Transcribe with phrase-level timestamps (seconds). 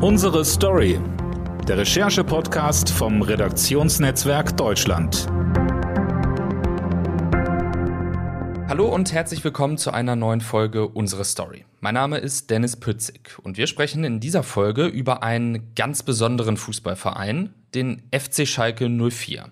[0.00, 1.00] Unsere Story.
[1.66, 5.26] Der Recherche-Podcast vom Redaktionsnetzwerk Deutschland.
[8.68, 11.64] Hallo und herzlich willkommen zu einer neuen Folge Unsere Story.
[11.80, 16.56] Mein Name ist Dennis Pützig und wir sprechen in dieser Folge über einen ganz besonderen
[16.56, 19.50] Fußballverein, den FC Schalke 04.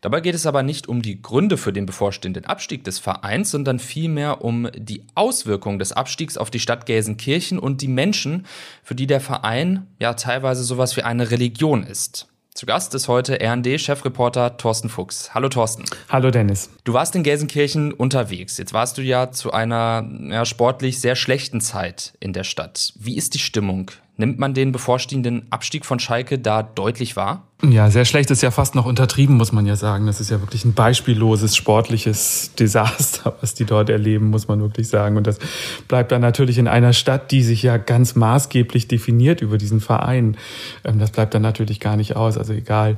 [0.00, 3.78] Dabei geht es aber nicht um die Gründe für den bevorstehenden Abstieg des Vereins, sondern
[3.78, 8.46] vielmehr um die Auswirkungen des Abstiegs auf die Stadt Gelsenkirchen und die Menschen,
[8.82, 12.28] für die der Verein ja teilweise sowas wie eine Religion ist.
[12.58, 15.32] Zu Gast ist heute RD-Chefreporter Thorsten Fuchs.
[15.32, 15.84] Hallo Thorsten.
[16.08, 16.70] Hallo Dennis.
[16.82, 18.58] Du warst in Gelsenkirchen unterwegs.
[18.58, 22.94] Jetzt warst du ja zu einer ja, sportlich sehr schlechten Zeit in der Stadt.
[22.98, 27.44] Wie ist die Stimmung Nimmt man den bevorstehenden Abstieg von Schalke da deutlich wahr?
[27.62, 30.06] Ja, sehr schlecht ist ja fast noch untertrieben, muss man ja sagen.
[30.06, 34.88] Das ist ja wirklich ein beispielloses sportliches Desaster, was die dort erleben, muss man wirklich
[34.88, 35.16] sagen.
[35.16, 35.38] Und das
[35.86, 40.36] bleibt dann natürlich in einer Stadt, die sich ja ganz maßgeblich definiert über diesen Verein.
[40.84, 42.36] Ähm, das bleibt dann natürlich gar nicht aus.
[42.36, 42.96] Also egal,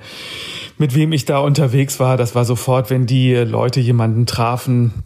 [0.79, 5.05] mit wem ich da unterwegs war, das war sofort, wenn die Leute jemanden trafen,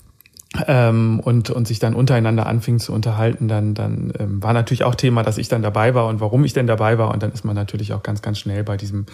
[0.67, 4.95] ähm, und, und sich dann untereinander anfing zu unterhalten, dann, dann ähm, war natürlich auch
[4.95, 7.13] Thema, dass ich dann dabei war und warum ich denn dabei war.
[7.13, 9.07] Und dann ist man natürlich auch ganz, ganz schnell bei diesem,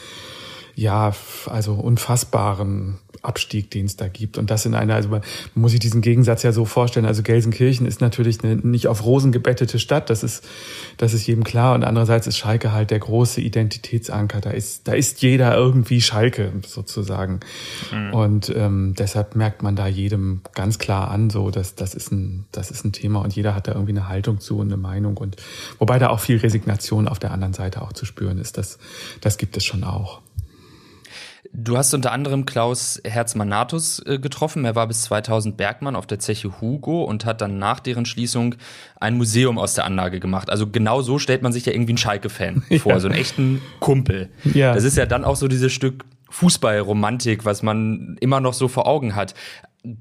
[0.81, 1.13] ja,
[1.45, 4.39] also unfassbaren Abstieg, den es da gibt.
[4.39, 5.21] Und das in einer, also man
[5.55, 7.05] muss sich diesen Gegensatz ja so vorstellen.
[7.05, 10.49] Also Gelsenkirchen ist natürlich eine nicht auf Rosen gebettete Stadt, das ist,
[10.97, 11.75] das ist jedem klar.
[11.75, 14.41] Und andererseits ist Schalke halt der große Identitätsanker.
[14.41, 17.41] Da ist, da ist jeder irgendwie Schalke sozusagen.
[17.93, 18.15] Mhm.
[18.15, 22.47] Und ähm, deshalb merkt man da jedem ganz klar an, so dass das ist ein,
[22.53, 25.19] das ist ein Thema und jeder hat da irgendwie eine Haltung zu und eine Meinung.
[25.19, 25.37] Und
[25.79, 28.57] wobei da auch viel Resignation auf der anderen Seite auch zu spüren ist.
[28.57, 28.79] Das,
[29.21, 30.23] das gibt es schon auch.
[31.53, 34.65] Du hast unter anderem Klaus Herzmann-Natus äh, getroffen.
[34.65, 38.55] Er war bis 2000 Bergmann auf der Zeche Hugo und hat dann nach deren Schließung
[39.01, 40.49] ein Museum aus der Anlage gemacht.
[40.49, 43.01] Also genau so stellt man sich ja irgendwie einen Schalke-Fan vor, ja.
[43.01, 44.31] so einen echten Kumpel.
[44.55, 44.75] Ja.
[44.75, 48.87] Das ist ja dann auch so dieses Stück Fußballromantik, was man immer noch so vor
[48.87, 49.35] Augen hat.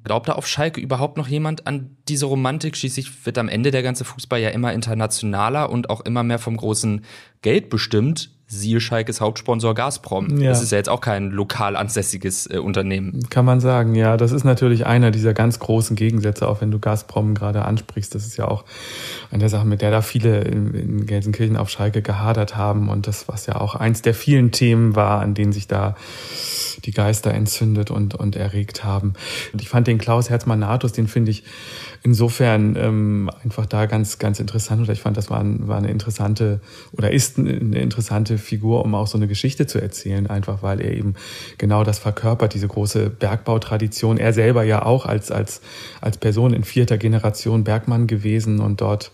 [0.03, 2.77] Glaubt da auf Schalke überhaupt noch jemand an diese Romantik?
[2.77, 6.57] Schließlich wird am Ende der ganze Fußball ja immer internationaler und auch immer mehr vom
[6.57, 7.03] großen
[7.41, 10.39] Geld bestimmt siehe Schalkes Hauptsponsor Gazprom.
[10.39, 10.49] Ja.
[10.49, 13.29] Das ist ja jetzt auch kein lokal ansässiges äh, Unternehmen.
[13.29, 14.17] Kann man sagen, ja.
[14.17, 18.15] Das ist natürlich einer dieser ganz großen Gegensätze, auch wenn du Gazprom gerade ansprichst.
[18.15, 18.65] Das ist ja auch
[19.29, 23.27] eine Sache, mit der da viele in, in Gelsenkirchen auf Schalke gehadert haben und das,
[23.27, 25.95] was ja auch eins der vielen Themen war, an denen sich da
[26.85, 29.13] die Geister entzündet und, und erregt haben.
[29.53, 31.43] Und ich fand den Klaus Herzmann-Natus, den finde ich
[32.01, 34.81] insofern ähm, einfach da ganz, ganz interessant.
[34.81, 36.61] Oder ich fand, das war, war eine interessante
[36.93, 40.91] oder ist eine interessante Figur, um auch so eine Geschichte zu erzählen, einfach weil er
[40.91, 41.15] eben
[41.57, 44.17] genau das verkörpert, diese große Bergbautradition.
[44.17, 45.61] Er selber ja auch als, als,
[46.01, 49.11] als Person in vierter Generation Bergmann gewesen und dort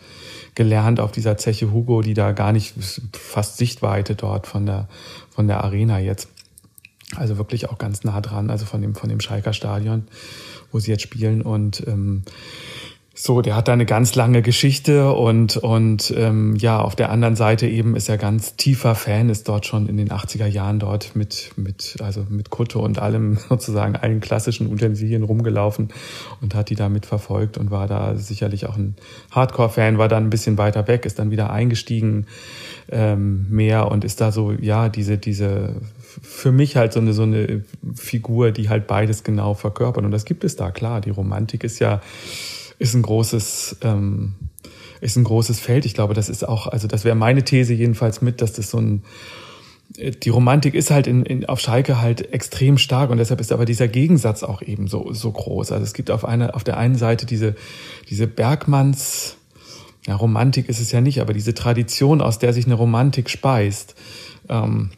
[0.56, 2.74] gelernt auf dieser Zeche Hugo, die da gar nicht
[3.14, 4.88] fast Sichtweite dort von der,
[5.30, 6.30] von der Arena jetzt.
[7.16, 10.08] Also wirklich auch ganz nah dran, also von dem, von dem Schalker Stadion,
[10.72, 11.41] wo sie jetzt spielen.
[11.41, 12.24] Und ähm,
[13.18, 17.38] so, der hat da eine ganz lange Geschichte und, und ähm, ja, auf der anderen
[17.38, 21.16] Seite eben ist er ganz tiefer Fan, ist dort schon in den 80er Jahren dort
[21.16, 25.94] mit, mit, also mit Kutte und allem sozusagen allen klassischen Utensilien rumgelaufen
[26.42, 28.96] und hat die da mit verfolgt und war da sicherlich auch ein
[29.32, 32.26] Hardcore-Fan, war dann ein bisschen weiter weg, ist dann wieder eingestiegen
[32.92, 35.76] ähm, mehr und ist da so, ja, diese, diese
[36.22, 40.03] für mich halt so eine, so eine Figur, die halt beides genau verkörpert.
[40.03, 41.02] Und das gibt es da, klar.
[41.02, 42.02] Die Romantik ist ja,
[42.80, 44.36] ist ein großes, ähm,
[45.02, 45.86] ist ein großes Feld.
[45.86, 48.80] Ich glaube, das ist auch, also das wäre meine These jedenfalls mit, dass das so
[48.80, 49.03] ein,
[49.97, 53.66] die Romantik ist halt in, in, auf Schalke halt extrem stark und deshalb ist aber
[53.66, 55.72] dieser Gegensatz auch eben so, so groß.
[55.72, 57.56] Also es gibt auf einer, auf der einen Seite diese,
[58.09, 59.38] diese Bergmanns,
[60.08, 63.96] ja, Romantik ist es ja nicht, aber diese Tradition, aus der sich eine Romantik speist,
[64.50, 64.91] ähm,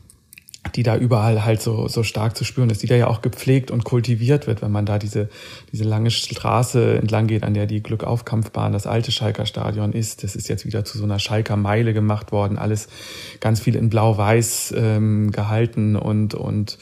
[0.75, 3.71] die da überall halt so, so stark zu spüren ist, die da ja auch gepflegt
[3.71, 5.29] und kultiviert wird, wenn man da diese,
[5.71, 10.23] diese lange Straße entlang geht, an der die Glückaufkampfbahn, das alte Schalker Stadion ist.
[10.23, 12.87] Das ist jetzt wieder zu so einer Schalker Meile gemacht worden, alles
[13.39, 16.77] ganz viel in Blau-Weiß ähm, gehalten und, und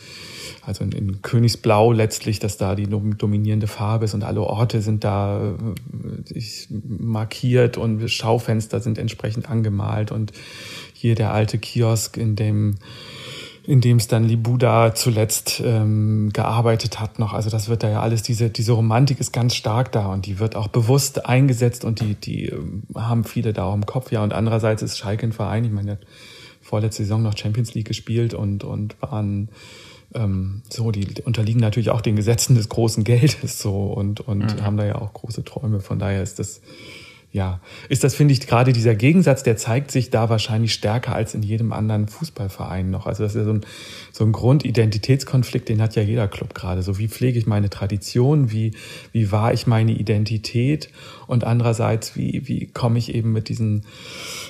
[0.66, 5.04] also in, in Königsblau letztlich, dass da die dominierende Farbe ist und alle Orte sind
[5.04, 5.56] da
[6.34, 6.42] äh,
[6.88, 10.32] markiert und Schaufenster sind entsprechend angemalt und
[10.94, 12.76] hier der alte Kiosk, in dem
[13.68, 17.34] in dem es dann Libuda zuletzt ähm, gearbeitet hat noch.
[17.34, 20.40] Also das wird da ja alles, diese, diese Romantik ist ganz stark da und die
[20.40, 24.12] wird auch bewusst eingesetzt und die, die ähm, haben viele da auch im Kopf.
[24.12, 25.98] Ja, und andererseits ist Schalke ein Verein, ich meine,
[26.62, 29.50] vorletzte Saison noch Champions League gespielt und, und waren
[30.14, 34.64] ähm, so, die unterliegen natürlich auch den Gesetzen des großen Geldes so und, und mhm.
[34.64, 35.80] haben da ja auch große Träume.
[35.80, 36.62] Von daher ist das
[37.36, 37.60] ja,
[37.90, 41.44] ist das, finde ich, gerade dieser Gegensatz, der zeigt sich da wahrscheinlich stärker als in
[41.44, 43.08] jedem anderen Fußballverein noch.
[43.08, 43.66] Also das ist ja so ein,
[44.14, 46.82] so ein Grundidentitätskonflikt, den hat ja jeder Club gerade.
[46.82, 48.72] So wie pflege ich meine Tradition, wie,
[49.12, 50.88] wie wahr ich meine Identität
[51.28, 53.84] und andererseits, wie, wie komme ich eben mit diesen,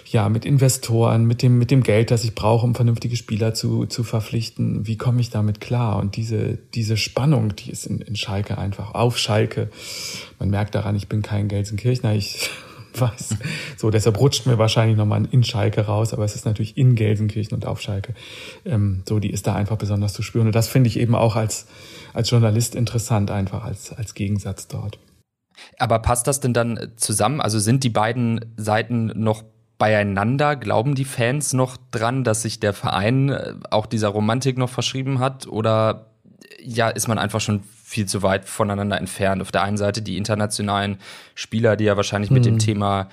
[0.06, 3.88] ja, mit Investoren, mit dem, mit dem Geld, das ich brauche, um vernünftige Spieler zu,
[3.88, 5.98] zu verpflichten, wie komme ich damit klar?
[5.98, 9.72] Und diese, diese Spannung, die ist in, in Schalke einfach, auf Schalke.
[10.38, 12.52] Man merkt daran, ich bin kein Gelsenkirchner, ich
[13.00, 13.38] weiß.
[13.78, 16.96] So, deshalb rutscht mir wahrscheinlich nochmal ein in Schalke raus, aber es ist natürlich in
[16.96, 18.14] Gelsenkirchen und auf Schalke.
[18.66, 20.48] Ähm, so, die ist da einfach besonders zu spüren.
[20.48, 21.68] Und das finde ich eben auch als,
[22.14, 25.00] als Journalist interessant, einfach als, als Gegensatz dort.
[25.78, 27.42] Aber passt das denn dann zusammen?
[27.42, 29.44] Also sind die beiden Seiten noch
[29.78, 30.56] beieinander?
[30.56, 35.20] Glauben die Fans noch dran, dass sich der Verein äh, auch dieser Romantik noch verschrieben
[35.20, 35.48] hat?
[35.48, 36.12] Oder
[36.62, 39.44] ja, ist man einfach schon viel zu weit voneinander entfernt?
[39.44, 40.98] Auf der einen Seite die internationalen
[41.36, 42.34] Spieler, die ja wahrscheinlich mhm.
[42.36, 42.60] mit dem hm.
[42.60, 43.10] Thema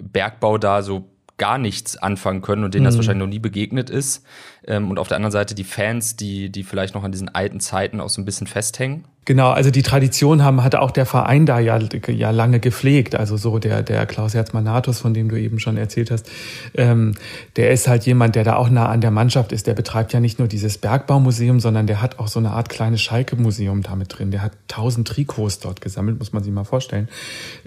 [0.00, 2.98] Bergbau da so gar nichts anfangen können und denen das hm.
[2.98, 4.26] wahrscheinlich noch nie begegnet ist.
[4.66, 7.60] Ähm, und auf der anderen Seite die Fans, die, die vielleicht noch an diesen alten
[7.60, 9.04] Zeiten auch so ein bisschen festhängen.
[9.28, 13.14] Genau, also die Tradition haben, hatte auch der Verein da ja, ja lange gepflegt.
[13.14, 16.30] Also so der, der Klaus Herzmann-Natus, von dem du eben schon erzählt hast,
[16.74, 17.12] ähm,
[17.56, 19.66] der ist halt jemand, der da auch nah an der Mannschaft ist.
[19.66, 23.02] Der betreibt ja nicht nur dieses Bergbaumuseum, sondern der hat auch so eine Art kleines
[23.02, 24.30] Schalke-Museum damit drin.
[24.30, 27.10] Der hat tausend Trikots dort gesammelt, muss man sich mal vorstellen,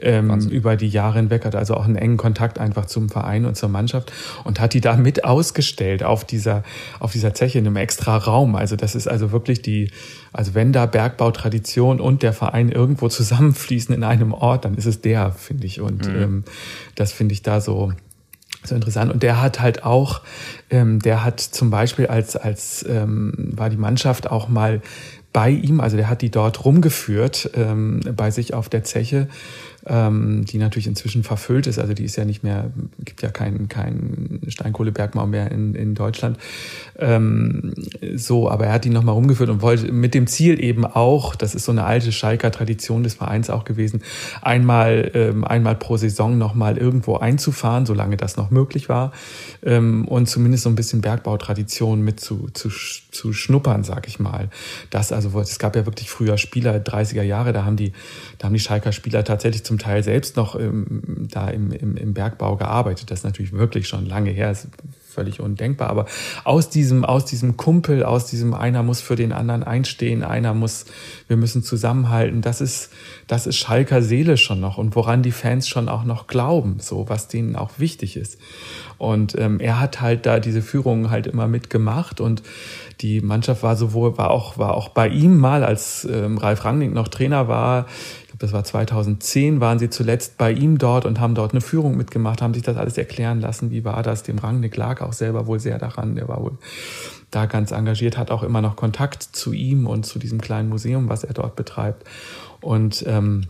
[0.01, 1.45] ähm, über die Jahre hinweg.
[1.45, 4.11] Hat also auch einen engen Kontakt einfach zum Verein und zur Mannschaft
[4.45, 6.63] und hat die da mit ausgestellt auf dieser,
[6.99, 8.55] auf dieser Zeche in einem extra Raum.
[8.55, 9.91] Also das ist also wirklich die,
[10.33, 11.50] also wenn da Bergbautradition
[11.99, 15.81] und der Verein irgendwo zusammenfließen in einem Ort, dann ist es der, finde ich.
[15.81, 16.21] Und mhm.
[16.21, 16.43] ähm,
[16.95, 17.93] das finde ich da so,
[18.63, 19.11] so interessant.
[19.11, 20.21] Und der hat halt auch,
[20.69, 24.81] ähm, der hat zum Beispiel als, als ähm, war die Mannschaft auch mal
[25.33, 29.29] bei ihm, also der hat die dort rumgeführt ähm, bei sich auf der Zeche
[29.85, 31.79] ähm, die natürlich inzwischen verfüllt ist.
[31.79, 32.71] Also die ist ja nicht mehr,
[33.03, 36.37] gibt ja keinen kein Steinkohlebergbau mehr in, in Deutschland.
[36.99, 37.73] Ähm,
[38.15, 41.55] so, aber er hat die nochmal rumgeführt und wollte mit dem Ziel eben auch, das
[41.55, 44.01] ist so eine alte Schalker Tradition des Vereins auch gewesen,
[44.41, 49.11] einmal, ähm, einmal pro Saison nochmal irgendwo einzufahren, solange das noch möglich war,
[49.63, 54.49] ähm, und zumindest so ein bisschen Bergbautradition mit zu, zu, zu schnuppern, sag ich mal.
[54.89, 57.93] Das also, es gab ja wirklich früher Spieler, 30er Jahre, da haben die,
[58.37, 62.13] da haben die Schalker Spieler tatsächlich zum Teil selbst noch ähm, da im, im, im
[62.13, 63.09] Bergbau gearbeitet.
[63.09, 64.67] Das ist natürlich wirklich schon lange her, ist
[65.09, 65.89] völlig undenkbar.
[65.89, 66.07] Aber
[66.43, 70.87] aus diesem, aus diesem Kumpel, aus diesem einer muss für den anderen einstehen, einer muss,
[71.29, 72.89] wir müssen zusammenhalten, das ist,
[73.27, 77.07] das ist Schalker Seele schon noch und woran die Fans schon auch noch glauben, so
[77.07, 78.39] was denen auch wichtig ist.
[78.97, 82.43] Und ähm, er hat halt da diese Führungen halt immer mitgemacht und
[83.01, 86.93] die Mannschaft war sowohl, war auch, war auch bei ihm mal, als ähm, Ralf Rangnick
[86.93, 87.87] noch Trainer war,
[88.41, 92.41] das war 2010, waren sie zuletzt bei ihm dort und haben dort eine Führung mitgemacht,
[92.41, 94.23] haben sich das alles erklären lassen, wie war das.
[94.23, 96.57] Dem Rangnick lag auch selber wohl sehr daran, der war wohl
[97.29, 101.07] da ganz engagiert, hat auch immer noch Kontakt zu ihm und zu diesem kleinen Museum,
[101.07, 102.03] was er dort betreibt.
[102.61, 103.47] Und ähm,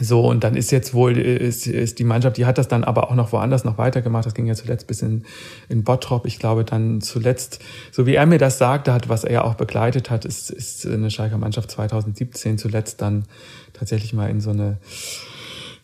[0.00, 3.10] so, und dann ist jetzt wohl, ist, ist die Mannschaft, die hat das dann aber
[3.10, 4.26] auch noch woanders noch weitergemacht.
[4.26, 5.24] Das ging ja zuletzt bis in,
[5.68, 6.26] in Bottrop.
[6.26, 7.60] Ich glaube, dann zuletzt,
[7.92, 11.10] so wie er mir das sagte hat, was er auch begleitet hat, ist, ist eine
[11.10, 13.24] Schalker Mannschaft 2017 zuletzt dann
[13.72, 14.78] tatsächlich mal in so eine,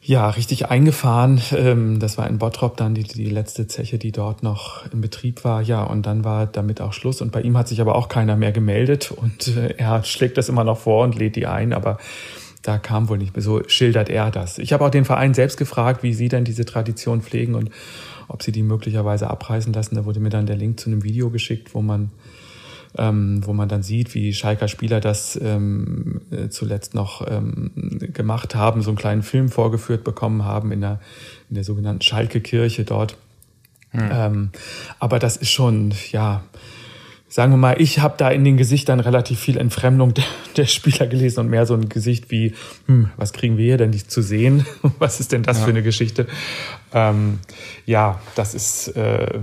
[0.02, 1.40] ja, richtig eingefahren.
[1.52, 5.44] Ähm, das war in Bottrop dann die, die letzte Zeche, die dort noch in Betrieb
[5.44, 5.62] war.
[5.62, 7.20] Ja, und dann war damit auch Schluss.
[7.20, 9.12] Und bei ihm hat sich aber auch keiner mehr gemeldet.
[9.12, 11.72] Und äh, er schlägt das immer noch vor und lädt die ein.
[11.72, 11.98] Aber
[12.62, 13.42] da kam wohl nicht mehr.
[13.42, 14.58] So schildert er das.
[14.58, 17.70] Ich habe auch den Verein selbst gefragt, wie sie denn diese Tradition pflegen und
[18.28, 19.94] ob sie die möglicherweise abreißen lassen.
[19.94, 22.10] Da wurde mir dann der Link zu einem Video geschickt, wo man
[22.98, 27.70] ähm, wo man dann sieht, wie Schalker Spieler das ähm, äh, zuletzt noch ähm,
[28.12, 31.00] gemacht haben, so einen kleinen Film vorgeführt bekommen haben in der,
[31.48, 33.16] in der sogenannten Schalke Kirche dort.
[33.90, 34.10] Hm.
[34.12, 34.50] Ähm,
[34.98, 36.42] aber das ist schon, ja,
[37.30, 40.24] sagen wir mal, ich habe da in den Gesichtern relativ viel Entfremdung der,
[40.56, 42.54] der, Spieler gelesen und mehr so ein Gesicht wie,
[42.86, 44.66] hm, was kriegen wir hier denn nicht zu sehen?
[44.98, 45.64] was ist denn das ja.
[45.64, 46.26] für eine Geschichte?
[46.92, 47.38] Ähm,
[47.86, 49.38] ja, das ist äh,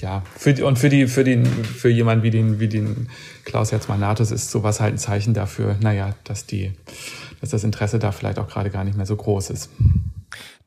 [0.00, 3.08] ja für und für die für den für jemanden wie den wie den
[3.44, 6.72] Klaus Herzmann-Natus ist sowas halt ein Zeichen dafür, naja, dass die
[7.40, 9.70] dass das Interesse da vielleicht auch gerade gar nicht mehr so groß ist.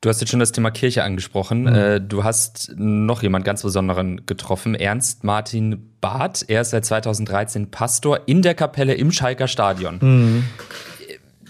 [0.04, 1.62] Du hast jetzt schon das Thema Kirche angesprochen.
[1.62, 1.68] Mhm.
[1.68, 6.44] Äh, du hast noch jemand ganz Besonderen getroffen, Ernst Martin Barth.
[6.46, 9.98] Er ist seit 2013 Pastor in der Kapelle im Schalker Stadion.
[10.02, 10.44] Mhm.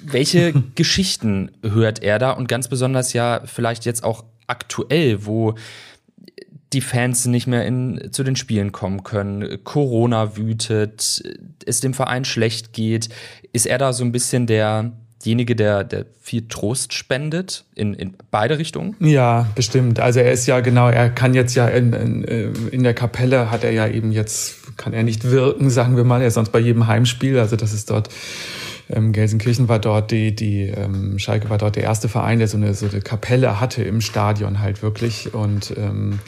[0.04, 5.56] Welche Geschichten hört er da und ganz besonders ja vielleicht jetzt auch aktuell, wo
[6.72, 11.24] die Fans nicht mehr in, zu den Spielen kommen können, Corona wütet,
[11.66, 13.08] es dem Verein schlecht geht,
[13.52, 14.92] ist er da so ein bisschen der
[15.24, 18.94] derjenige, der, der viel Trost spendet in, in beide Richtungen?
[19.00, 20.00] Ja, bestimmt.
[20.00, 22.24] Also er ist ja genau, er kann jetzt ja in, in,
[22.70, 26.20] in der Kapelle hat er ja eben jetzt, kann er nicht wirken, sagen wir mal,
[26.20, 27.38] er ist sonst bei jedem Heimspiel.
[27.38, 28.10] Also das ist dort
[28.90, 32.58] ähm, Gelsenkirchen war dort die, die ähm, Schalke war dort der erste Verein, der so
[32.58, 35.32] eine, so eine Kapelle hatte im Stadion halt wirklich.
[35.32, 36.18] Und ähm,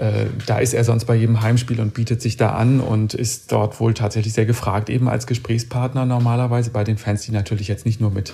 [0.00, 3.52] äh, da ist er sonst bei jedem Heimspiel und bietet sich da an und ist
[3.52, 6.70] dort wohl tatsächlich sehr gefragt, eben als Gesprächspartner normalerweise.
[6.70, 8.32] Bei den Fans, die natürlich jetzt nicht nur mit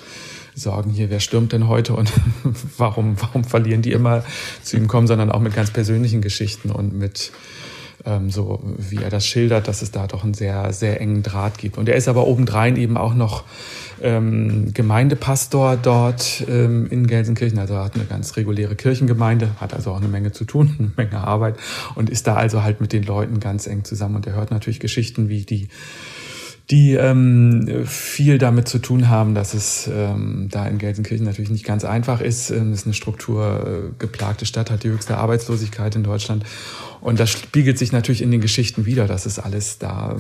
[0.55, 2.13] Sorgen hier, wer stürmt denn heute und
[2.79, 4.23] warum, warum verlieren die immer
[4.63, 7.33] zu ihm kommen, sondern auch mit ganz persönlichen Geschichten und mit
[8.07, 11.59] ähm, so wie er das schildert, dass es da doch einen sehr, sehr engen Draht
[11.59, 11.77] gibt.
[11.77, 13.45] Und er ist aber obendrein eben auch noch
[14.01, 19.99] ähm, Gemeindepastor dort ähm, in Gelsenkirchen, also hat eine ganz reguläre Kirchengemeinde, hat also auch
[19.99, 21.57] eine Menge zu tun, eine Menge Arbeit
[21.95, 24.81] und ist da also halt mit den Leuten ganz eng zusammen und er hört natürlich
[24.81, 25.69] Geschichten wie die
[26.71, 31.65] die ähm, viel damit zu tun haben, dass es ähm, da in Gelsenkirchen natürlich nicht
[31.65, 32.51] ganz einfach ist.
[32.51, 36.45] Ähm, es ist eine strukturgeplagte äh, Stadt, hat die höchste Arbeitslosigkeit in Deutschland.
[37.01, 39.07] Und das spiegelt sich natürlich in den Geschichten wieder.
[39.07, 40.17] Das ist alles da.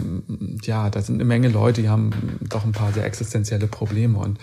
[0.62, 2.10] Ja, da sind eine Menge Leute, die haben
[2.48, 4.16] doch ein paar sehr existenzielle Probleme.
[4.18, 4.38] Und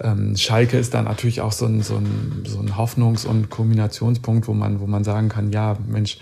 [0.00, 4.48] ähm, Schalke ist dann natürlich auch so ein, so ein, so ein Hoffnungs- und Kombinationspunkt,
[4.48, 6.18] wo man, wo man sagen kann, ja, Mensch,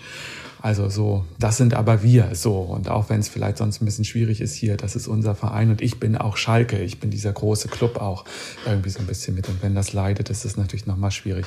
[0.61, 2.55] also so, das sind aber wir so.
[2.55, 5.69] Und auch wenn es vielleicht sonst ein bisschen schwierig ist hier, das ist unser Verein
[5.69, 6.79] und ich bin auch Schalke.
[6.79, 8.25] Ich bin dieser große Club auch
[8.65, 9.47] irgendwie so ein bisschen mit.
[9.49, 11.45] Und wenn das leidet, ist das natürlich nochmal schwierig.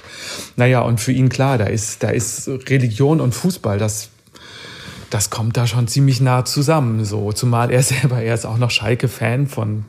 [0.57, 4.11] Naja, und für ihn klar, da ist, da ist Religion und Fußball, das
[5.11, 7.05] das kommt da schon ziemlich nah zusammen.
[7.05, 9.85] So, zumal er selber, er ist auch noch Schalke-Fan von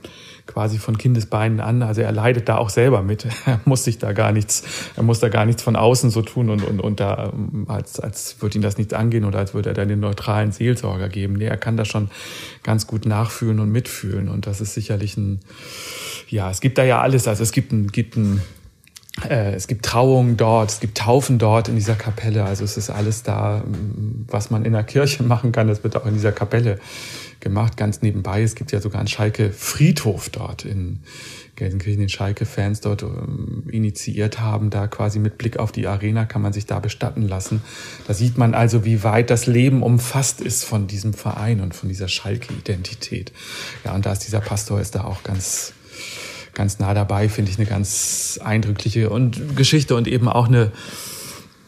[0.52, 1.82] quasi von Kindesbeinen an.
[1.82, 3.28] Also er leidet da auch selber mit.
[3.46, 4.64] Er muss sich da gar nichts,
[4.96, 8.00] er muss da gar nichts von außen so tun und, und, und da, ähm, als,
[8.00, 11.34] als würde ihn das nichts angehen oder als würde er da den neutralen Seelsorger geben.
[11.34, 12.10] Nee, er kann da schon
[12.64, 14.30] ganz gut nachfühlen und mitfühlen.
[14.30, 15.40] Und das ist sicherlich ein,
[16.30, 17.28] ja, es gibt da ja alles.
[17.28, 18.42] Also es gibt ein, gibt ein,
[19.30, 22.46] es gibt Trauungen dort, es gibt Taufen dort in dieser Kapelle.
[22.46, 23.64] Also es ist alles da,
[24.28, 25.68] was man in der Kirche machen kann.
[25.68, 26.80] Das wird auch in dieser Kapelle
[27.42, 28.42] gemacht, ganz nebenbei.
[28.42, 31.00] Es gibt ja sogar einen Schalke-Friedhof dort in
[31.56, 34.70] Gelsenkirchen, den Schalke-Fans dort ähm, initiiert haben.
[34.70, 37.62] Da quasi mit Blick auf die Arena kann man sich da bestatten lassen.
[38.08, 41.90] Da sieht man also, wie weit das Leben umfasst ist von diesem Verein und von
[41.90, 43.34] dieser Schalke-Identität.
[43.84, 45.74] Ja, und da ist dieser Pastor ist da auch ganz
[46.54, 50.72] ganz nah dabei, finde ich eine ganz eindrückliche und Geschichte und eben auch eine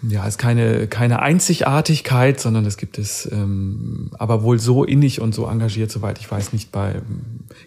[0.10, 5.34] ja, ist keine, keine Einzigartigkeit, sondern es gibt es ähm, aber wohl so innig und
[5.34, 7.02] so engagiert, soweit ich weiß, nicht bei,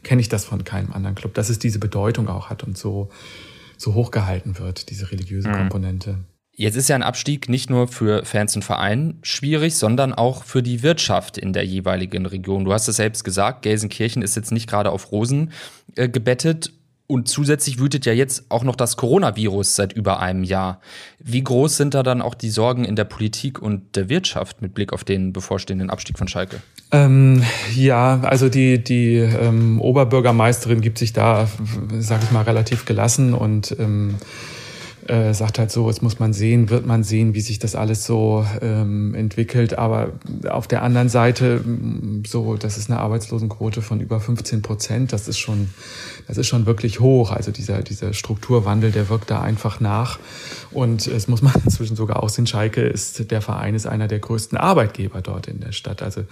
[0.03, 3.09] kenne ich das von keinem anderen Club, dass es diese Bedeutung auch hat und so,
[3.79, 5.55] so hochgehalten wird, diese religiöse mhm.
[5.55, 6.19] Komponente.
[6.53, 10.63] Jetzt ist ja ein Abstieg nicht nur für Fans und Verein schwierig, sondern auch für
[10.63, 12.65] die Wirtschaft in der jeweiligen Region.
[12.65, 15.53] Du hast es selbst gesagt, Gelsenkirchen ist jetzt nicht gerade auf Rosen
[15.97, 16.73] äh, gebettet
[17.07, 20.81] und zusätzlich wütet ja jetzt auch noch das Coronavirus seit über einem Jahr.
[21.19, 24.75] Wie groß sind da dann auch die Sorgen in der Politik und der Wirtschaft mit
[24.75, 26.61] Blick auf den bevorstehenden Abstieg von Schalke?
[26.93, 27.43] Ähm,
[27.75, 31.49] ja, also die, die ähm, Oberbürgermeisterin gibt sich da,
[31.99, 34.17] sag ich mal, relativ gelassen und ähm,
[35.09, 38.05] äh, sagt halt so, jetzt muss man sehen, wird man sehen, wie sich das alles
[38.05, 39.79] so ähm, entwickelt.
[39.79, 40.13] Aber
[40.49, 45.13] auf der anderen Seite, mm, so, das ist eine Arbeitslosenquote von über 15 Prozent.
[45.13, 45.71] Das ist schon,
[46.27, 47.31] das ist schon wirklich hoch.
[47.31, 50.19] Also dieser, dieser Strukturwandel, der wirkt da einfach nach.
[50.73, 54.19] Und es muss man inzwischen sogar auch sehen, Schalke ist, der Verein ist einer der
[54.19, 56.03] größten Arbeitgeber dort in der Stadt.
[56.03, 56.23] Also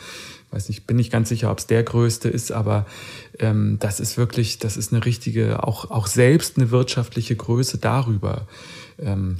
[0.54, 2.86] weiß nicht, bin nicht ganz sicher, ob es der größte ist, aber
[3.40, 8.46] ähm, das ist wirklich, das ist eine richtige, auch, auch selbst eine wirtschaftliche Größe darüber
[8.98, 9.38] ähm,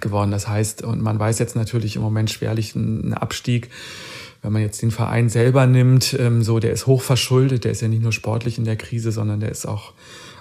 [0.00, 0.30] geworden.
[0.30, 3.70] Das heißt, und man weiß jetzt natürlich im Moment schwerlich einen Abstieg,
[4.42, 7.80] wenn man jetzt den Verein selber nimmt, ähm, so, der ist hoch verschuldet, der ist
[7.80, 9.94] ja nicht nur sportlich in der Krise, sondern der ist auch,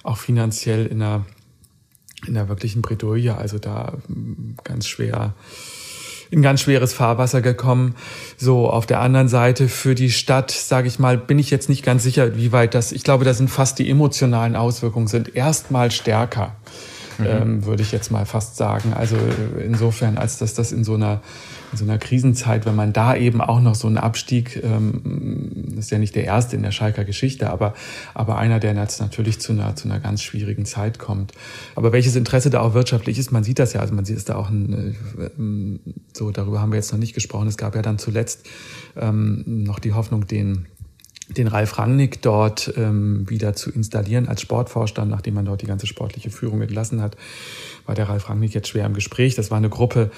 [0.03, 1.25] auch finanziell in einer,
[2.27, 3.97] in einer wirklichen Bredouille, also da
[4.63, 5.33] ganz schwer
[6.31, 7.95] in ganz schweres Fahrwasser gekommen.
[8.37, 11.83] So, auf der anderen Seite für die Stadt, sage ich mal, bin ich jetzt nicht
[11.83, 15.91] ganz sicher, wie weit das, ich glaube, da sind fast die emotionalen Auswirkungen sind erstmal
[15.91, 16.55] stärker.
[17.17, 17.25] Mhm.
[17.25, 18.93] Ähm, würde ich jetzt mal fast sagen.
[18.93, 19.15] Also
[19.63, 21.21] insofern, als dass das in so einer
[21.75, 25.91] in so einer Krisenzeit, wenn man da eben auch noch so einen Abstieg, ähm, ist
[25.91, 27.73] ja nicht der erste in der Schalker Geschichte, aber,
[28.13, 31.33] aber einer, der jetzt natürlich zu einer, zu einer ganz schwierigen Zeit kommt.
[31.75, 34.23] Aber welches Interesse da auch wirtschaftlich ist, man sieht das ja, also man sieht es
[34.23, 37.49] da auch, ein, äh, so darüber haben wir jetzt noch nicht gesprochen.
[37.49, 38.47] Es gab ja dann zuletzt
[38.95, 40.67] ähm, noch die Hoffnung, den
[41.29, 45.87] den Ralf Rangnick dort ähm, wieder zu installieren als Sportvorstand, nachdem man dort die ganze
[45.87, 47.17] sportliche Führung entlassen hat,
[47.85, 49.35] war der Ralf Rangnick jetzt schwer im Gespräch.
[49.35, 50.11] Das war eine Gruppe,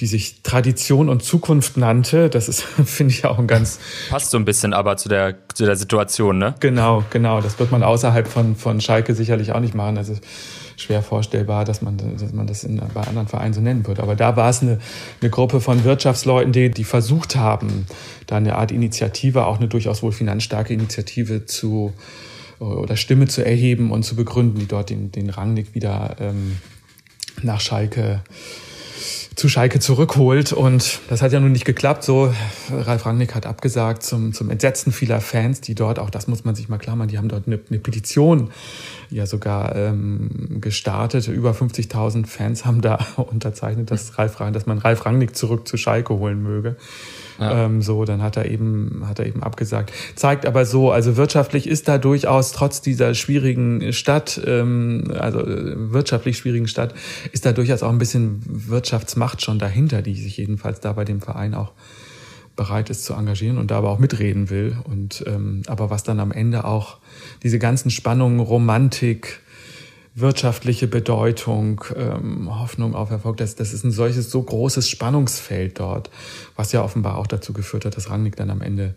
[0.00, 2.30] die sich Tradition und Zukunft nannte.
[2.30, 3.78] Das ist, finde ich, auch ein ganz...
[4.08, 6.54] Passt so ein bisschen aber zu der, zu der Situation, ne?
[6.60, 7.40] Genau, genau.
[7.40, 9.98] Das wird man außerhalb von, von Schalke sicherlich auch nicht machen.
[9.98, 10.14] Also
[10.76, 14.02] schwer vorstellbar, dass man, dass man das in, bei anderen Vereinen so nennen würde.
[14.02, 14.78] Aber da war es eine,
[15.20, 17.86] eine Gruppe von Wirtschaftsleuten, die, die versucht haben,
[18.26, 21.92] da eine Art Initiative, auch eine durchaus wohl finanzstarke Initiative zu
[22.58, 26.58] oder Stimme zu erheben und zu begründen, die dort den, den Rangnick wieder ähm,
[27.42, 28.22] nach Schalke
[29.36, 30.52] zu Schalke zurückholt.
[30.52, 32.04] Und das hat ja nun nicht geklappt.
[32.04, 32.32] So,
[32.70, 36.54] Ralf Rangnick hat abgesagt zum, zum Entsetzen vieler Fans, die dort, auch das muss man
[36.54, 38.50] sich mal klar machen, die haben dort eine, eine Petition
[39.10, 41.28] ja sogar ähm, gestartet.
[41.28, 46.14] Über 50.000 Fans haben da unterzeichnet, dass, Ralf, dass man Ralf Rangnick zurück zu Schalke
[46.14, 46.76] holen möge.
[47.38, 47.64] Ja.
[47.64, 49.92] Ähm, so, dann hat er eben, hat er eben abgesagt.
[50.14, 55.92] Zeigt aber so, also wirtschaftlich ist da durchaus trotz dieser schwierigen Stadt, ähm, also äh,
[55.92, 56.94] wirtschaftlich schwierigen Stadt,
[57.32, 61.20] ist da durchaus auch ein bisschen Wirtschaftsmacht schon dahinter, die sich jedenfalls da bei dem
[61.20, 61.72] Verein auch
[62.56, 64.76] bereit ist zu engagieren und da aber auch mitreden will.
[64.84, 66.98] Und ähm, aber was dann am Ende auch
[67.42, 69.40] diese ganzen Spannungen, Romantik,
[70.14, 73.36] wirtschaftliche Bedeutung, ähm, Hoffnung auf Erfolg.
[73.38, 76.10] Das, das ist ein solches so großes Spannungsfeld dort,
[76.56, 78.94] was ja offenbar auch dazu geführt hat, dass Rangnick dann am Ende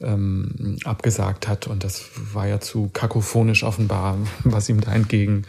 [0.00, 1.66] ähm, abgesagt hat.
[1.66, 5.44] Und das war ja zu kakophonisch offenbar, was ihm da entgegen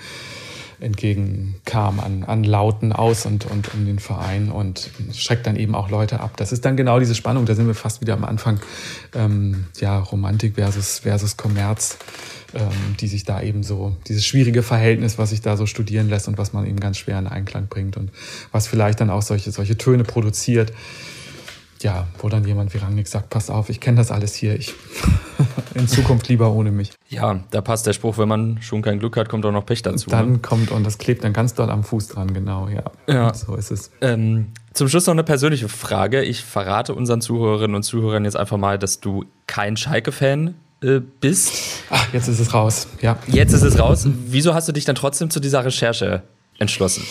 [0.79, 5.89] entgegenkam an, an Lauten aus und, und um den Verein und schreckt dann eben auch
[5.89, 6.37] Leute ab.
[6.37, 8.59] Das ist dann genau diese Spannung, da sind wir fast wieder am Anfang,
[9.15, 11.97] ähm, ja, Romantik versus, versus Kommerz
[12.53, 16.27] ähm, die sich da eben so, dieses schwierige Verhältnis, was sich da so studieren lässt
[16.27, 18.11] und was man eben ganz schwer in Einklang bringt und
[18.51, 20.71] was vielleicht dann auch solche, solche Töne produziert.
[21.81, 24.73] Ja, wo dann jemand wie Rangnick sagt, pass auf, ich kenne das alles hier, ich
[25.75, 26.91] in Zukunft lieber ohne mich.
[27.09, 29.81] Ja, da passt der Spruch, wenn man schon kein Glück hat, kommt auch noch Pech
[29.81, 30.09] dazu.
[30.09, 30.39] Dann ne?
[30.39, 32.83] kommt, und das klebt dann ganz doll am Fuß dran, genau, ja.
[33.07, 33.33] Ja.
[33.33, 33.91] So ist es.
[34.01, 36.23] Ähm, zum Schluss noch eine persönliche Frage.
[36.23, 41.53] Ich verrate unseren Zuhörerinnen und Zuhörern jetzt einfach mal, dass du kein Schalke-Fan äh, bist.
[41.89, 43.17] Ach, jetzt ist es raus, ja.
[43.27, 44.07] Jetzt ist es raus.
[44.27, 46.23] Wieso hast du dich dann trotzdem zu dieser Recherche
[46.59, 47.03] entschlossen?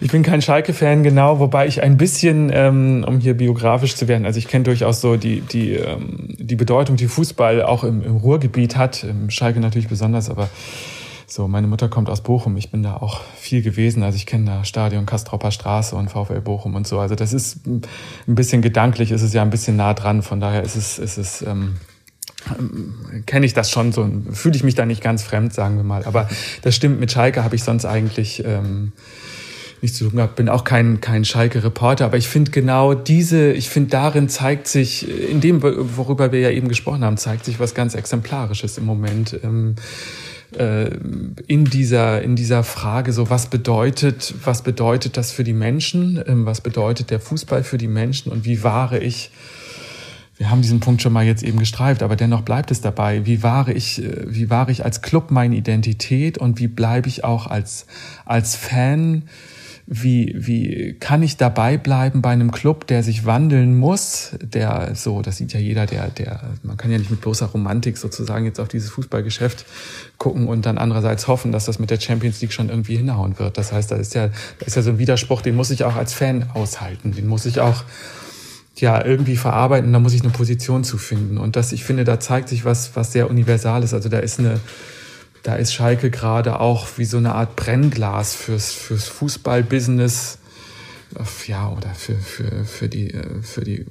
[0.00, 4.26] Ich bin kein Schalke-Fan, genau, wobei ich ein bisschen, ähm, um hier biografisch zu werden,
[4.26, 8.16] also ich kenne durchaus so die, die, ähm, die Bedeutung, die Fußball auch im, im
[8.16, 10.48] Ruhrgebiet hat, im Schalke natürlich besonders, aber
[11.26, 14.44] so, meine Mutter kommt aus Bochum, ich bin da auch viel gewesen, also ich kenne
[14.44, 17.80] da Stadion Kastropper Straße und VfL Bochum und so, also das ist ein
[18.26, 21.40] bisschen gedanklich, ist es ja ein bisschen nah dran, von daher ist es, ist es
[21.40, 21.76] ähm,
[23.26, 26.04] kenne ich das schon so, fühle ich mich da nicht ganz fremd, sagen wir mal.
[26.04, 26.28] Aber
[26.62, 28.92] das stimmt, mit Schalke habe ich sonst eigentlich ähm,
[29.80, 30.36] nichts zu tun gehabt.
[30.36, 35.08] Bin auch kein, kein Schalke-Reporter, aber ich finde genau diese, ich finde darin zeigt sich,
[35.08, 39.38] in dem, worüber wir ja eben gesprochen haben, zeigt sich was ganz Exemplarisches im Moment.
[39.42, 39.74] Ähm,
[40.56, 40.90] äh,
[41.46, 46.22] in dieser, in dieser Frage, so was bedeutet, was bedeutet das für die Menschen?
[46.26, 48.30] Ähm, was bedeutet der Fußball für die Menschen?
[48.30, 49.30] Und wie wahre ich
[50.42, 53.24] wir haben diesen Punkt schon mal jetzt eben gestreift, aber dennoch bleibt es dabei.
[53.24, 57.22] Wie wahre ich, äh, wie wahre ich als Club meine Identität und wie bleibe ich
[57.22, 57.86] auch als,
[58.24, 59.22] als Fan?
[59.86, 64.32] Wie, wie kann ich dabei bleiben bei einem Club, der sich wandeln muss?
[64.42, 67.96] Der so, das sieht ja jeder, der, der, man kann ja nicht mit bloßer Romantik
[67.96, 69.64] sozusagen jetzt auf dieses Fußballgeschäft
[70.18, 73.58] gucken und dann andererseits hoffen, dass das mit der Champions League schon irgendwie hinhauen wird.
[73.58, 75.94] Das heißt, da ist ja, da ist ja so ein Widerspruch, den muss ich auch
[75.94, 77.12] als Fan aushalten.
[77.12, 77.84] Den muss ich auch,
[78.76, 81.38] ja irgendwie verarbeiten, da muss ich eine Position zu finden.
[81.38, 83.94] Und das, ich finde, da zeigt sich was, was sehr Universales.
[83.94, 84.60] Also da ist eine,
[85.42, 90.38] da ist Schalke gerade auch wie so eine Art Brennglas fürs, fürs Fußballbusiness,
[91.46, 93.84] ja, oder für, für, für die, für die,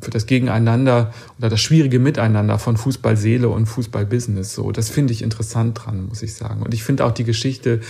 [0.00, 4.54] für das Gegeneinander oder das schwierige Miteinander von Fußballseele und Fußballbusiness.
[4.54, 6.62] So, das finde ich interessant dran, muss ich sagen.
[6.62, 7.80] Und ich finde auch die Geschichte,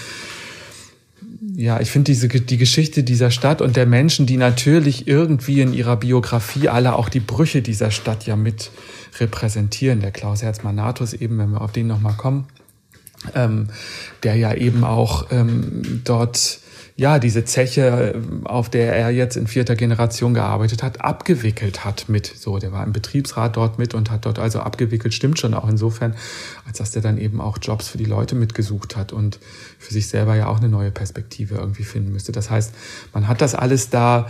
[1.56, 5.72] ja, ich finde diese die Geschichte dieser Stadt und der Menschen, die natürlich irgendwie in
[5.72, 8.70] ihrer Biografie alle auch die Brüche dieser Stadt ja mit
[9.18, 10.00] repräsentieren.
[10.00, 12.46] Der Klaus Herzmann-Natus eben, wenn wir auf den nochmal kommen,
[13.34, 13.68] ähm,
[14.22, 16.60] der ja eben auch ähm, dort
[16.94, 22.26] ja, diese Zeche, auf der er jetzt in vierter Generation gearbeitet hat, abgewickelt hat mit.
[22.26, 25.14] So, der war im Betriebsrat dort mit und hat dort also abgewickelt.
[25.14, 26.14] Stimmt schon auch insofern,
[26.66, 29.38] als dass der dann eben auch Jobs für die Leute mitgesucht hat und
[29.78, 32.30] für sich selber ja auch eine neue Perspektive irgendwie finden müsste.
[32.30, 32.74] Das heißt,
[33.14, 34.28] man hat das alles da,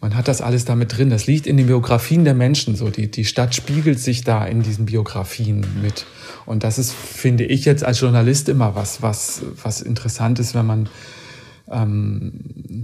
[0.00, 1.10] man hat das alles da mit drin.
[1.10, 2.90] Das liegt in den Biografien der Menschen so.
[2.90, 6.06] Die, die Stadt spiegelt sich da in diesen Biografien mit.
[6.44, 10.66] Und das ist, finde ich jetzt als Journalist immer was, was, was interessant ist, wenn
[10.66, 10.88] man
[11.70, 12.32] ähm,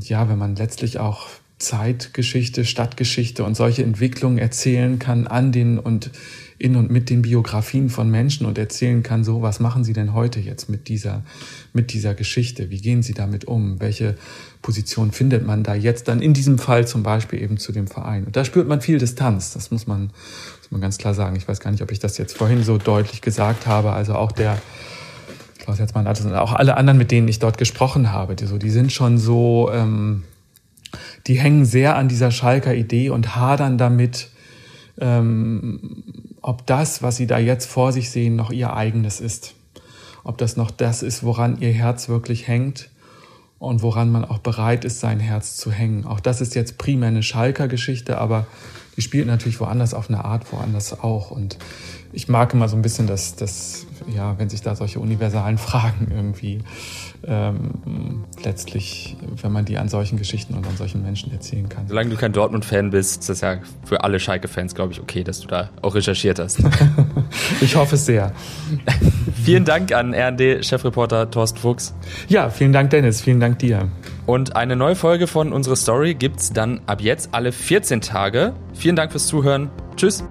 [0.01, 6.11] ja, wenn man letztlich auch Zeitgeschichte, Stadtgeschichte und solche Entwicklungen erzählen kann an den und
[6.59, 10.15] in und mit den Biografien von Menschen und erzählen kann, so, was machen Sie denn
[10.15, 11.23] heute jetzt mit dieser,
[11.75, 12.71] mit dieser Geschichte?
[12.71, 13.79] Wie gehen Sie damit um?
[13.81, 14.17] Welche
[14.63, 18.25] Position findet man da jetzt dann in diesem Fall zum Beispiel eben zu dem Verein?
[18.25, 19.53] Und da spürt man viel Distanz.
[19.53, 20.05] Das muss man,
[20.61, 21.37] muss man ganz klar sagen.
[21.37, 23.93] Ich weiß gar nicht, ob ich das jetzt vorhin so deutlich gesagt habe.
[23.93, 24.59] Also auch der,
[25.67, 28.71] Klaus Herzmann, also auch alle anderen, mit denen ich dort gesprochen habe, die, so, die
[28.71, 30.23] sind schon so, ähm,
[31.27, 34.29] die hängen sehr an dieser Schalker Idee und hadern damit,
[35.01, 36.05] ähm,
[36.41, 39.55] ob das, was sie da jetzt vor sich sehen, noch ihr eigenes ist.
[40.23, 42.89] Ob das noch das ist, woran ihr Herz wirklich hängt
[43.59, 46.05] und woran man auch bereit ist, sein Herz zu hängen.
[46.05, 48.47] Auch das ist jetzt primär eine Schalker Geschichte, aber
[48.97, 51.31] die spielt natürlich woanders auf eine Art, woanders auch.
[51.31, 51.59] Und
[52.13, 56.09] ich mag immer so ein bisschen, dass, dass ja, wenn sich da solche universalen Fragen
[56.11, 56.61] irgendwie
[57.27, 61.89] ähm, letztlich, wenn man die an solchen Geschichten und an solchen Menschen erzählen kann.
[61.89, 65.41] Solange du kein Dortmund-Fan bist, ist das ja für alle Schalke-Fans, glaube ich, okay, dass
[65.41, 66.63] du da auch recherchiert hast.
[67.61, 68.33] ich hoffe es sehr.
[69.47, 71.95] vielen Dank an RND-Chefreporter Thorsten Fuchs.
[72.29, 73.21] Ja, vielen Dank, Dennis.
[73.21, 73.89] Vielen Dank dir.
[74.27, 78.53] Und eine neue Folge von unserer Story gibt es dann ab jetzt alle 14 Tage.
[78.75, 79.71] Vielen Dank fürs Zuhören.
[79.97, 80.25] Tschüss.